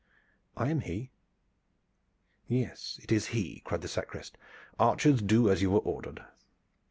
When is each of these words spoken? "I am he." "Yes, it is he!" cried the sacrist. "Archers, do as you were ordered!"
"I 0.57 0.71
am 0.71 0.79
he." 0.79 1.11
"Yes, 2.47 2.99
it 3.03 3.11
is 3.11 3.27
he!" 3.27 3.61
cried 3.63 3.81
the 3.81 3.87
sacrist. 3.87 4.35
"Archers, 4.79 5.21
do 5.21 5.47
as 5.47 5.61
you 5.61 5.69
were 5.69 5.77
ordered!" 5.77 6.25